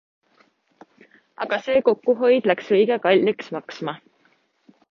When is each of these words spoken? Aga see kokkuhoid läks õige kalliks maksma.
Aga 1.45 1.59
see 1.67 1.83
kokkuhoid 1.91 2.49
läks 2.53 2.73
õige 2.77 2.99
kalliks 3.07 3.55
maksma. 3.59 3.95